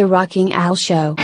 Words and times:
The 0.00 0.06
Rocking 0.06 0.54
Owl 0.54 0.76
Show. 0.76 1.14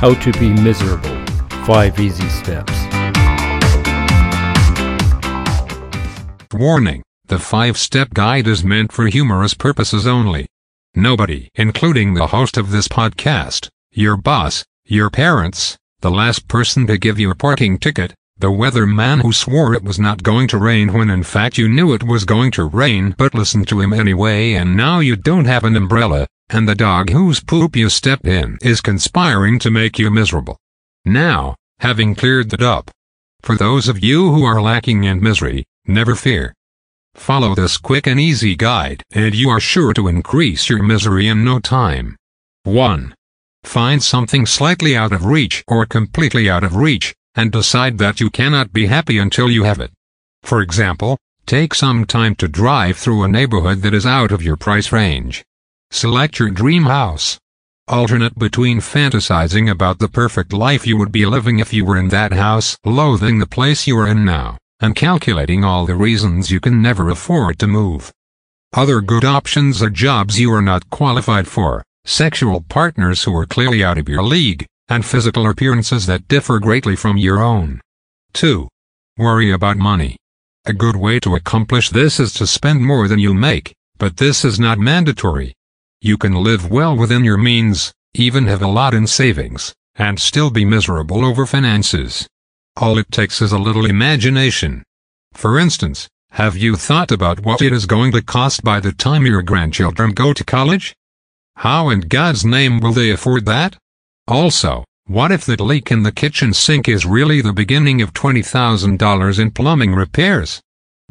How 0.00 0.14
to 0.14 0.32
be 0.40 0.48
miserable. 0.48 1.10
5 1.66 2.00
easy 2.00 2.26
steps. 2.30 2.72
Warning. 6.54 7.02
The 7.26 7.36
5-step 7.36 8.14
guide 8.14 8.46
is 8.46 8.64
meant 8.64 8.90
for 8.90 9.08
humorous 9.08 9.52
purposes 9.52 10.06
only. 10.06 10.46
Nobody, 10.94 11.50
including 11.56 12.14
the 12.14 12.28
host 12.28 12.56
of 12.56 12.70
this 12.70 12.88
podcast, 12.88 13.68
your 13.92 14.16
boss, 14.16 14.64
your 14.86 15.10
parents, 15.10 15.76
the 16.06 16.10
last 16.12 16.46
person 16.46 16.86
to 16.86 16.96
give 16.96 17.18
you 17.18 17.32
a 17.32 17.34
parking 17.34 17.76
ticket, 17.76 18.14
the 18.38 18.46
weatherman 18.46 19.22
who 19.22 19.32
swore 19.32 19.74
it 19.74 19.82
was 19.82 19.98
not 19.98 20.22
going 20.22 20.46
to 20.46 20.56
rain 20.56 20.92
when 20.92 21.10
in 21.10 21.24
fact 21.24 21.58
you 21.58 21.68
knew 21.68 21.92
it 21.92 22.04
was 22.04 22.24
going 22.24 22.52
to 22.52 22.62
rain 22.62 23.12
but 23.18 23.34
listened 23.34 23.66
to 23.66 23.80
him 23.80 23.92
anyway 23.92 24.52
and 24.52 24.76
now 24.76 25.00
you 25.00 25.16
don't 25.16 25.46
have 25.46 25.64
an 25.64 25.74
umbrella, 25.74 26.24
and 26.48 26.68
the 26.68 26.76
dog 26.76 27.10
whose 27.10 27.40
poop 27.40 27.74
you 27.74 27.88
stepped 27.88 28.24
in 28.24 28.56
is 28.62 28.80
conspiring 28.80 29.58
to 29.58 29.68
make 29.68 29.98
you 29.98 30.08
miserable. 30.08 30.56
Now, 31.04 31.56
having 31.80 32.14
cleared 32.14 32.50
that 32.50 32.62
up. 32.62 32.88
For 33.40 33.56
those 33.56 33.88
of 33.88 34.04
you 34.04 34.32
who 34.32 34.44
are 34.44 34.62
lacking 34.62 35.02
in 35.02 35.20
misery, 35.20 35.64
never 35.88 36.14
fear. 36.14 36.54
Follow 37.16 37.56
this 37.56 37.78
quick 37.78 38.06
and 38.06 38.20
easy 38.20 38.54
guide 38.54 39.02
and 39.10 39.34
you 39.34 39.48
are 39.48 39.58
sure 39.58 39.92
to 39.94 40.06
increase 40.06 40.68
your 40.68 40.84
misery 40.84 41.26
in 41.26 41.42
no 41.42 41.58
time. 41.58 42.14
1. 42.62 43.12
Find 43.66 44.02
something 44.02 44.46
slightly 44.46 44.96
out 44.96 45.12
of 45.12 45.26
reach 45.26 45.64
or 45.66 45.84
completely 45.84 46.48
out 46.48 46.62
of 46.62 46.76
reach, 46.76 47.14
and 47.34 47.50
decide 47.50 47.98
that 47.98 48.20
you 48.20 48.30
cannot 48.30 48.72
be 48.72 48.86
happy 48.86 49.18
until 49.18 49.50
you 49.50 49.64
have 49.64 49.80
it. 49.80 49.90
For 50.44 50.62
example, 50.62 51.18
take 51.46 51.74
some 51.74 52.06
time 52.06 52.36
to 52.36 52.48
drive 52.48 52.96
through 52.96 53.24
a 53.24 53.28
neighborhood 53.28 53.82
that 53.82 53.92
is 53.92 54.06
out 54.06 54.30
of 54.30 54.40
your 54.40 54.56
price 54.56 54.92
range. 54.92 55.44
Select 55.90 56.38
your 56.38 56.48
dream 56.48 56.84
house. 56.84 57.38
Alternate 57.88 58.38
between 58.38 58.78
fantasizing 58.78 59.68
about 59.68 59.98
the 59.98 60.08
perfect 60.08 60.52
life 60.52 60.86
you 60.86 60.96
would 60.96 61.12
be 61.12 61.26
living 61.26 61.58
if 61.58 61.74
you 61.74 61.84
were 61.84 61.98
in 61.98 62.08
that 62.08 62.32
house, 62.32 62.78
loathing 62.84 63.40
the 63.40 63.46
place 63.46 63.86
you 63.86 63.98
are 63.98 64.08
in 64.08 64.24
now, 64.24 64.56
and 64.80 64.94
calculating 64.94 65.64
all 65.64 65.84
the 65.86 65.96
reasons 65.96 66.52
you 66.52 66.60
can 66.60 66.80
never 66.80 67.10
afford 67.10 67.58
to 67.58 67.66
move. 67.66 68.12
Other 68.72 69.00
good 69.00 69.24
options 69.24 69.82
are 69.82 69.90
jobs 69.90 70.38
you 70.40 70.52
are 70.52 70.62
not 70.62 70.88
qualified 70.88 71.48
for, 71.48 71.82
sexual 72.06 72.60
partners 72.60 73.24
who 73.24 73.36
are 73.36 73.46
clearly 73.46 73.82
out 73.82 73.98
of 73.98 74.08
your 74.08 74.22
league, 74.22 74.64
and 74.88 75.04
physical 75.04 75.50
appearances 75.50 76.06
that 76.06 76.28
differ 76.28 76.60
greatly 76.60 76.94
from 76.94 77.16
your 77.16 77.42
own. 77.42 77.80
2. 78.34 78.68
Worry 79.18 79.50
about 79.50 79.76
money. 79.76 80.16
A 80.64 80.72
good 80.72 80.96
way 80.96 81.18
to 81.20 81.34
accomplish 81.34 81.90
this 81.90 82.20
is 82.20 82.32
to 82.34 82.46
spend 82.46 82.80
more 82.80 83.08
than 83.08 83.18
you 83.18 83.34
make, 83.34 83.74
but 83.98 84.18
this 84.18 84.44
is 84.44 84.60
not 84.60 84.78
mandatory. 84.78 85.52
You 86.00 86.16
can 86.16 86.34
live 86.34 86.70
well 86.70 86.96
within 86.96 87.24
your 87.24 87.36
means, 87.36 87.92
even 88.14 88.46
have 88.46 88.62
a 88.62 88.68
lot 88.68 88.94
in 88.94 89.08
savings, 89.08 89.74
and 89.96 90.20
still 90.20 90.50
be 90.50 90.64
miserable 90.64 91.24
over 91.24 91.44
finances. 91.44 92.28
All 92.76 92.98
it 92.98 93.10
takes 93.10 93.42
is 93.42 93.52
a 93.52 93.58
little 93.58 93.86
imagination. 93.86 94.84
For 95.32 95.58
instance, 95.58 96.08
have 96.32 96.56
you 96.56 96.76
thought 96.76 97.10
about 97.10 97.40
what 97.40 97.62
it 97.62 97.72
is 97.72 97.86
going 97.86 98.12
to 98.12 98.22
cost 98.22 98.62
by 98.62 98.78
the 98.78 98.92
time 98.92 99.26
your 99.26 99.42
grandchildren 99.42 100.12
go 100.12 100.32
to 100.32 100.44
college? 100.44 100.94
How 101.56 101.88
in 101.88 102.00
God's 102.00 102.44
name 102.44 102.80
will 102.80 102.92
they 102.92 103.10
afford 103.10 103.46
that? 103.46 103.76
Also, 104.28 104.84
what 105.06 105.32
if 105.32 105.46
the 105.46 105.62
leak 105.62 105.90
in 105.90 106.02
the 106.02 106.12
kitchen 106.12 106.52
sink 106.52 106.88
is 106.88 107.06
really 107.06 107.40
the 107.40 107.52
beginning 107.52 108.02
of 108.02 108.12
$20,000 108.12 109.38
in 109.38 109.50
plumbing 109.50 109.94
repairs? 109.94 110.60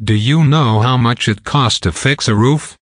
Do 0.02 0.14
you 0.14 0.44
know 0.44 0.80
how 0.80 0.96
much 0.96 1.28
it 1.28 1.42
costs 1.42 1.80
to 1.80 1.90
fix 1.90 2.28
a 2.28 2.34
roof? 2.34 2.76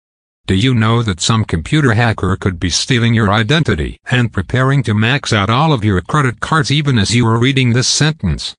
Do 0.45 0.53
you 0.53 0.75
know 0.75 1.01
that 1.01 1.21
some 1.21 1.43
computer 1.43 1.93
hacker 1.93 2.37
could 2.37 2.59
be 2.59 2.69
stealing 2.69 3.15
your 3.15 3.31
identity 3.31 3.97
and 4.11 4.31
preparing 4.31 4.83
to 4.83 4.93
max 4.93 5.33
out 5.33 5.49
all 5.49 5.73
of 5.73 5.83
your 5.83 6.01
credit 6.01 6.39
cards 6.39 6.69
even 6.69 6.99
as 6.99 7.15
you 7.15 7.25
are 7.25 7.39
reading 7.39 7.73
this 7.73 7.87
sentence? 7.87 8.53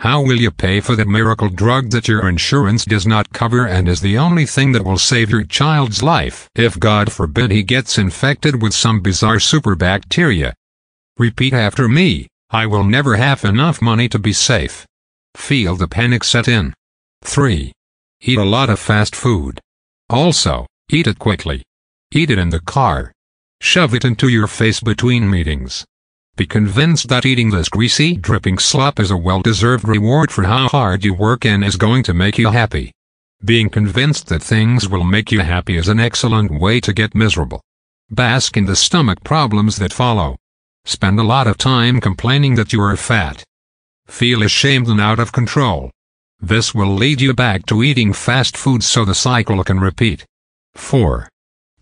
How 0.00 0.20
will 0.20 0.40
you 0.40 0.50
pay 0.50 0.80
for 0.80 0.96
that 0.96 1.08
miracle 1.08 1.48
drug 1.48 1.90
that 1.90 2.08
your 2.08 2.28
insurance 2.28 2.84
does 2.84 3.06
not 3.06 3.32
cover 3.32 3.66
and 3.66 3.88
is 3.88 4.00
the 4.00 4.18
only 4.18 4.46
thing 4.46 4.72
that 4.72 4.84
will 4.84 4.98
save 4.98 5.30
your 5.30 5.44
child's 5.44 6.02
life 6.02 6.48
if 6.54 6.80
God 6.80 7.12
forbid 7.12 7.50
he 7.50 7.62
gets 7.62 7.98
infected 7.98 8.60
with 8.60 8.74
some 8.74 9.00
bizarre 9.00 9.36
superbacteria? 9.36 10.54
Repeat 11.18 11.52
after 11.52 11.88
me, 11.88 12.26
I 12.50 12.66
will 12.66 12.84
never 12.84 13.16
have 13.16 13.44
enough 13.44 13.80
money 13.80 14.08
to 14.08 14.18
be 14.18 14.32
safe. 14.32 14.86
Feel 15.36 15.76
the 15.76 15.88
panic 15.88 16.24
set 16.24 16.48
in. 16.48 16.74
3. 17.22 17.72
Eat 18.22 18.38
a 18.38 18.44
lot 18.44 18.70
of 18.70 18.78
fast 18.78 19.14
food. 19.14 19.60
Also, 20.08 20.66
Eat 20.92 21.06
it 21.06 21.20
quickly. 21.20 21.62
Eat 22.10 22.30
it 22.30 22.38
in 22.38 22.50
the 22.50 22.58
car. 22.58 23.12
Shove 23.60 23.94
it 23.94 24.04
into 24.04 24.26
your 24.26 24.48
face 24.48 24.80
between 24.80 25.30
meetings. 25.30 25.84
Be 26.40 26.46
convinced 26.46 27.10
that 27.10 27.26
eating 27.26 27.50
this 27.50 27.68
greasy, 27.68 28.16
dripping 28.16 28.56
slop 28.56 28.98
is 28.98 29.10
a 29.10 29.16
well-deserved 29.28 29.86
reward 29.86 30.32
for 30.32 30.44
how 30.44 30.68
hard 30.68 31.04
you 31.04 31.12
work 31.12 31.44
and 31.44 31.62
is 31.62 31.76
going 31.76 32.02
to 32.04 32.14
make 32.14 32.38
you 32.38 32.48
happy. 32.48 32.92
Being 33.44 33.68
convinced 33.68 34.28
that 34.28 34.42
things 34.42 34.88
will 34.88 35.04
make 35.04 35.30
you 35.30 35.40
happy 35.40 35.76
is 35.76 35.88
an 35.88 36.00
excellent 36.00 36.50
way 36.50 36.80
to 36.80 36.94
get 36.94 37.14
miserable. 37.14 37.60
Bask 38.10 38.56
in 38.56 38.64
the 38.64 38.74
stomach 38.74 39.22
problems 39.22 39.76
that 39.76 39.92
follow. 39.92 40.38
Spend 40.86 41.20
a 41.20 41.24
lot 41.34 41.46
of 41.46 41.58
time 41.58 42.00
complaining 42.00 42.54
that 42.54 42.72
you 42.72 42.80
are 42.80 42.96
fat. 42.96 43.44
Feel 44.06 44.42
ashamed 44.42 44.88
and 44.88 44.98
out 44.98 45.18
of 45.18 45.32
control. 45.32 45.90
This 46.40 46.74
will 46.74 46.94
lead 46.94 47.20
you 47.20 47.34
back 47.34 47.66
to 47.66 47.82
eating 47.82 48.14
fast 48.14 48.56
food 48.56 48.82
so 48.82 49.04
the 49.04 49.14
cycle 49.14 49.62
can 49.62 49.78
repeat. 49.78 50.24
4. 50.74 51.28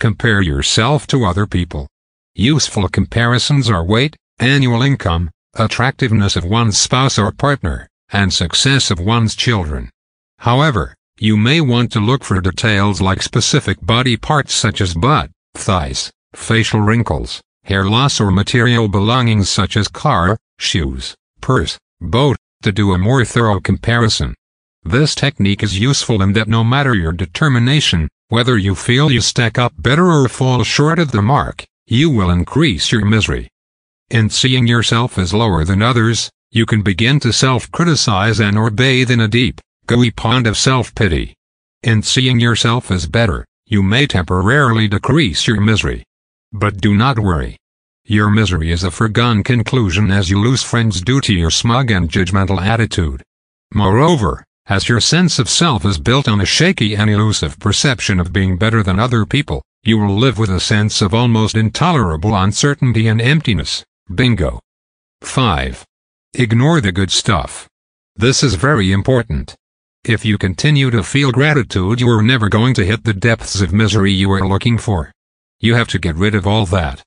Compare 0.01 0.41
yourself 0.41 1.07
to 1.07 1.25
other 1.25 1.47
people. 1.47 1.87
Useful 2.35 2.89
comparisons 2.89 3.71
are 3.71 3.85
weight, 3.85 4.17
annual 4.41 4.83
income, 4.83 5.31
attractiveness 5.55 6.37
of 6.37 6.45
one's 6.45 6.79
spouse 6.79 7.19
or 7.19 7.33
partner, 7.33 7.89
and 8.11 8.33
success 8.33 8.91
of 8.91 9.01
one's 9.01 9.35
children. 9.35 9.91
However, 10.39 10.95
you 11.19 11.37
may 11.37 11.61
want 11.61 11.91
to 11.93 12.01
look 12.01 12.23
for 12.23 12.41
details 12.41 13.01
like 13.01 13.23
specific 13.23 13.79
body 13.83 14.17
parts 14.17 14.55
such 14.55 14.81
as 14.81 14.95
butt, 14.95 15.31
thighs, 15.55 16.13
facial 16.35 16.81
wrinkles, 16.81 17.41
hair 17.65 17.85
loss 17.85 18.21
or 18.21 18.31
material 18.31 18.87
belongings 18.87 19.51
such 19.51 19.77
as 19.77 19.89
car, 19.89 20.39
shoes, 20.59 21.17
purse, 21.41 21.77
boat, 22.01 22.37
to 22.63 22.71
do 22.71 22.93
a 22.93 22.99
more 22.99 23.25
thorough 23.25 23.61
comparison. 23.61 24.35
This 24.85 25.15
technique 25.17 25.65
is 25.65 25.79
useful 25.79 26.23
in 26.23 26.33
that 26.35 26.49
no 26.49 26.63
matter 26.63 26.95
your 26.95 27.13
determination, 27.13 28.09
whether 28.29 28.57
you 28.57 28.77
feel 28.77 29.11
you 29.11 29.21
stack 29.21 29.59
up 29.59 29.73
better 29.77 30.07
or 30.07 30.29
fall 30.29 30.63
short 30.63 31.01
of 31.01 31.11
the 31.11 31.23
mark, 31.23 31.65
you 31.87 32.11
will 32.11 32.31
increase 32.31 32.93
your 32.93 33.05
misery. 33.05 33.49
In 34.11 34.31
seeing 34.31 34.67
yourself 34.67 35.19
as 35.19 35.35
lower 35.35 35.65
than 35.65 35.83
others, 35.83 36.31
you 36.51 36.65
can 36.65 36.81
begin 36.81 37.21
to 37.21 37.31
self-criticize 37.31 38.41
and 38.41 38.57
or 38.57 38.71
bathe 38.71 39.11
in 39.11 39.21
a 39.21 39.29
deep, 39.29 39.61
gooey 39.87 40.11
pond 40.11 40.47
of 40.47 40.57
self-pity. 40.57 41.35
In 41.83 42.03
seeing 42.03 42.41
yourself 42.41 42.91
as 42.91 43.07
better, 43.07 43.45
you 43.67 43.83
may 43.83 44.07
temporarily 44.07 44.89
decrease 44.89 45.47
your 45.47 45.61
misery. 45.61 46.05
But 46.53 46.81
do 46.81 46.95
not 46.95 47.19
worry. 47.19 47.59
Your 48.07 48.31
misery 48.31 48.73
is 48.73 48.83
a 48.83 48.91
foregone 48.91 49.43
conclusion 49.45 50.11
as 50.11 50.31
you 50.31 50.41
lose 50.41 50.63
friends 50.63 51.03
due 51.03 51.21
to 51.21 51.35
your 51.35 51.51
smug 51.51 51.91
and 51.91 52.09
judgmental 52.09 52.63
attitude. 52.63 53.23
Moreover, 53.75 54.43
as 54.69 54.89
your 54.89 55.01
sense 55.01 55.39
of 55.39 55.51
self 55.51 55.85
is 55.85 55.99
built 55.99 56.27
on 56.27 56.41
a 56.41 56.47
shaky 56.47 56.97
and 56.97 57.11
elusive 57.11 57.59
perception 57.59 58.21
of 58.21 58.33
being 58.33 58.57
better 58.57 58.83
than 58.83 58.99
other 58.99 59.27
people, 59.27 59.61
you 59.83 59.99
will 59.99 60.17
live 60.17 60.39
with 60.39 60.49
a 60.49 60.61
sense 60.61 61.03
of 61.03 61.13
almost 61.13 61.55
intolerable 61.55 62.35
uncertainty 62.35 63.07
and 63.07 63.21
emptiness. 63.21 63.85
Bingo. 64.15 64.59
5. 65.21 65.85
Ignore 66.33 66.81
the 66.81 66.93
good 66.93 67.11
stuff. 67.11 67.69
This 68.17 68.43
is 68.43 68.55
very 68.55 68.91
important. 68.91 69.55
If 70.03 70.25
you 70.25 70.39
continue 70.39 70.91
to 70.91 71.03
feel 71.03 71.31
gratitude 71.31 72.01
you 72.01 72.09
are 72.09 72.23
never 72.23 72.49
going 72.49 72.73
to 72.75 72.87
hit 72.87 73.05
the 73.05 73.13
depths 73.13 73.61
of 73.61 73.75
misery 73.75 74.11
you 74.11 74.33
are 74.33 74.49
looking 74.49 74.79
for. 74.79 75.13
You 75.61 75.75
have 75.75 75.89
to 75.89 75.99
get 75.99 76.17
rid 76.17 76.35
of 76.35 76.47
all 76.47 76.65
that. 76.67 77.03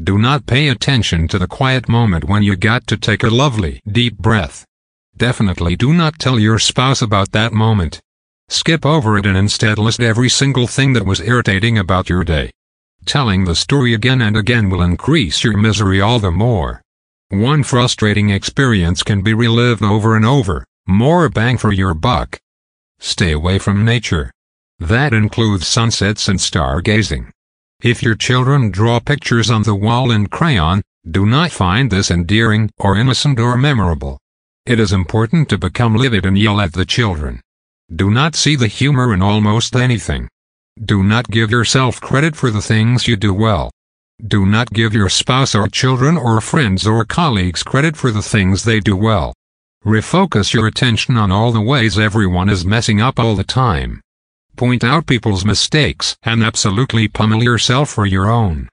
Do 0.00 0.16
not 0.16 0.46
pay 0.46 0.68
attention 0.68 1.26
to 1.28 1.40
the 1.40 1.48
quiet 1.48 1.88
moment 1.88 2.28
when 2.28 2.44
you 2.44 2.54
got 2.54 2.86
to 2.86 2.96
take 2.96 3.24
a 3.24 3.30
lovely, 3.30 3.80
deep 3.90 4.16
breath. 4.16 4.64
Definitely 5.16 5.74
do 5.74 5.92
not 5.92 6.20
tell 6.20 6.38
your 6.38 6.60
spouse 6.60 7.02
about 7.02 7.32
that 7.32 7.52
moment. 7.52 8.00
Skip 8.48 8.86
over 8.86 9.18
it 9.18 9.26
and 9.26 9.36
instead 9.36 9.76
list 9.76 9.98
every 9.98 10.28
single 10.28 10.68
thing 10.68 10.92
that 10.92 11.04
was 11.04 11.20
irritating 11.20 11.78
about 11.78 12.08
your 12.08 12.22
day. 12.22 12.52
Telling 13.04 13.44
the 13.44 13.54
story 13.54 13.92
again 13.92 14.22
and 14.22 14.36
again 14.36 14.70
will 14.70 14.82
increase 14.82 15.44
your 15.44 15.56
misery 15.56 16.00
all 16.00 16.18
the 16.18 16.30
more. 16.30 16.80
One 17.28 17.62
frustrating 17.62 18.30
experience 18.30 19.02
can 19.02 19.22
be 19.22 19.34
relived 19.34 19.82
over 19.82 20.16
and 20.16 20.24
over, 20.24 20.64
more 20.86 21.28
bang 21.28 21.58
for 21.58 21.72
your 21.72 21.94
buck. 21.94 22.40
Stay 22.98 23.32
away 23.32 23.58
from 23.58 23.84
nature. 23.84 24.30
That 24.78 25.12
includes 25.12 25.66
sunsets 25.66 26.28
and 26.28 26.38
stargazing. 26.38 27.30
If 27.82 28.02
your 28.02 28.14
children 28.14 28.70
draw 28.70 29.00
pictures 29.00 29.50
on 29.50 29.64
the 29.64 29.74
wall 29.74 30.10
in 30.10 30.28
crayon, 30.28 30.82
do 31.08 31.26
not 31.26 31.52
find 31.52 31.90
this 31.90 32.10
endearing 32.10 32.70
or 32.78 32.96
innocent 32.96 33.38
or 33.38 33.58
memorable. 33.58 34.18
It 34.64 34.80
is 34.80 34.92
important 34.92 35.50
to 35.50 35.58
become 35.58 35.94
livid 35.94 36.24
and 36.24 36.38
yell 36.38 36.60
at 36.60 36.72
the 36.72 36.86
children. 36.86 37.42
Do 37.94 38.10
not 38.10 38.34
see 38.34 38.56
the 38.56 38.66
humor 38.66 39.12
in 39.12 39.20
almost 39.20 39.76
anything. 39.76 40.28
Do 40.82 41.04
not 41.04 41.30
give 41.30 41.52
yourself 41.52 42.00
credit 42.00 42.34
for 42.34 42.50
the 42.50 42.60
things 42.60 43.06
you 43.06 43.14
do 43.14 43.32
well. 43.32 43.70
Do 44.26 44.44
not 44.44 44.72
give 44.72 44.92
your 44.92 45.08
spouse 45.08 45.54
or 45.54 45.68
children 45.68 46.16
or 46.16 46.40
friends 46.40 46.84
or 46.84 47.04
colleagues 47.04 47.62
credit 47.62 47.96
for 47.96 48.10
the 48.10 48.22
things 48.22 48.64
they 48.64 48.80
do 48.80 48.96
well. 48.96 49.32
Refocus 49.84 50.52
your 50.52 50.66
attention 50.66 51.16
on 51.16 51.30
all 51.30 51.52
the 51.52 51.60
ways 51.60 51.96
everyone 51.96 52.48
is 52.48 52.66
messing 52.66 53.00
up 53.00 53.20
all 53.20 53.36
the 53.36 53.44
time. 53.44 54.00
Point 54.56 54.82
out 54.82 55.06
people's 55.06 55.44
mistakes 55.44 56.16
and 56.24 56.42
absolutely 56.42 57.06
pummel 57.06 57.42
yourself 57.42 57.88
for 57.88 58.04
your 58.04 58.28
own. 58.28 58.68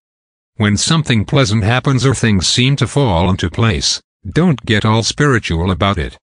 When 0.56 0.78
something 0.78 1.24
pleasant 1.24 1.64
happens 1.64 2.04
or 2.04 2.16
things 2.16 2.48
seem 2.48 2.76
to 2.78 2.88
fall 2.88 3.30
into 3.30 3.50
place, 3.50 4.02
don't 4.28 4.66
get 4.66 4.86
all 4.86 5.04
spiritual 5.04 5.70
about 5.70 6.00
it. 6.00 6.18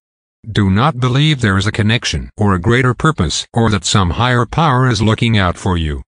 Do 0.51 0.71
not 0.71 0.99
believe 0.99 1.43
there 1.43 1.59
is 1.59 1.67
a 1.67 1.73
connection 1.73 2.31
or 2.39 2.55
a 2.55 2.59
greater 2.59 2.95
purpose 2.95 3.47
or 3.53 3.69
that 3.69 3.85
some 3.85 4.11
higher 4.11 4.47
power 4.47 4.89
is 4.89 5.03
looking 5.03 5.37
out 5.37 5.59
for 5.59 5.77
you. 5.77 6.03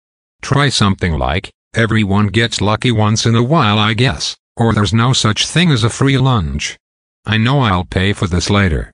Try 0.43 0.69
something 0.69 1.17
like, 1.17 1.51
everyone 1.73 2.27
gets 2.27 2.61
lucky 2.61 2.91
once 2.91 3.25
in 3.25 3.33
a 3.33 3.41
while 3.41 3.79
I 3.79 3.95
guess, 3.95 4.37
or 4.55 4.73
there's 4.73 4.93
no 4.93 5.11
such 5.11 5.47
thing 5.47 5.71
as 5.71 5.83
a 5.83 5.89
free 5.89 6.19
lunch. 6.19 6.77
I 7.25 7.37
know 7.37 7.61
I'll 7.61 7.83
pay 7.83 8.13
for 8.13 8.27
this 8.27 8.51
later. 8.51 8.91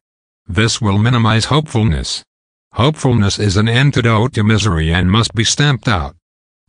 This 0.48 0.80
will 0.80 0.98
minimize 0.98 1.46
hopefulness. 1.46 2.24
Hopefulness 2.74 3.38
is 3.38 3.58
an 3.58 3.68
antidote 3.68 4.34
to 4.36 4.44
misery 4.44 4.94
and 4.94 5.12
must 5.12 5.34
be 5.34 5.44
stamped 5.44 5.90
out. 5.90 6.16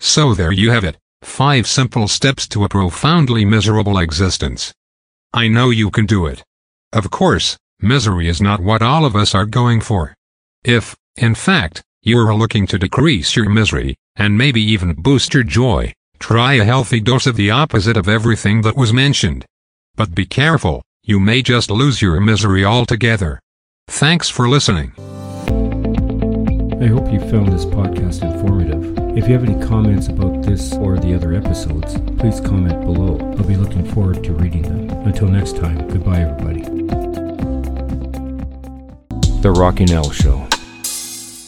So 0.00 0.34
there 0.34 0.52
you 0.52 0.72
have 0.72 0.82
it, 0.82 0.96
five 1.22 1.68
simple 1.68 2.08
steps 2.08 2.48
to 2.48 2.64
a 2.64 2.68
profoundly 2.68 3.44
miserable 3.44 3.98
existence. 3.98 4.74
I 5.32 5.46
know 5.46 5.70
you 5.70 5.92
can 5.92 6.06
do 6.06 6.26
it. 6.26 6.42
Of 6.92 7.10
course, 7.12 7.56
misery 7.80 8.28
is 8.28 8.40
not 8.40 8.60
what 8.60 8.82
all 8.82 9.04
of 9.04 9.16
us 9.16 9.34
are 9.34 9.46
going 9.46 9.80
for. 9.80 10.14
If, 10.64 10.94
in 11.16 11.34
fact, 11.34 11.82
you 12.02 12.18
are 12.18 12.34
looking 12.34 12.66
to 12.68 12.78
decrease 12.78 13.36
your 13.36 13.48
misery, 13.48 13.96
and 14.16 14.38
maybe 14.38 14.60
even 14.60 14.94
boost 14.94 15.34
your 15.34 15.42
joy, 15.42 15.92
try 16.18 16.54
a 16.54 16.64
healthy 16.64 17.00
dose 17.00 17.26
of 17.26 17.36
the 17.36 17.50
opposite 17.50 17.96
of 17.96 18.08
everything 18.08 18.62
that 18.62 18.76
was 18.76 18.92
mentioned. 18.92 19.44
But 19.96 20.14
be 20.14 20.26
careful, 20.26 20.82
you 21.02 21.20
may 21.20 21.42
just 21.42 21.70
lose 21.70 22.02
your 22.02 22.20
misery 22.20 22.64
altogether. 22.64 23.40
Thanks 23.88 24.28
for 24.28 24.48
listening. 24.48 24.92
I 26.80 26.86
hope 26.86 27.10
you 27.10 27.20
found 27.20 27.52
this 27.52 27.64
podcast 27.64 28.22
informative. 28.22 29.16
If 29.16 29.28
you 29.28 29.34
have 29.34 29.44
any 29.44 29.64
comments 29.64 30.08
about 30.08 30.42
this 30.42 30.74
or 30.74 30.98
the 30.98 31.14
other 31.14 31.32
episodes, 31.34 31.98
please 32.18 32.40
comment 32.40 32.80
below. 32.80 33.18
I'll 33.38 33.44
be 33.44 33.56
looking 33.56 33.90
forward 33.92 34.24
to 34.24 34.32
reading 34.32 34.62
them. 34.62 34.90
Until 35.06 35.28
next 35.28 35.56
time, 35.56 35.88
goodbye, 35.88 36.20
everybody. 36.20 37.23
The 39.44 39.50
Rocking 39.50 39.90
L 39.92 40.10
Show. 40.10 40.53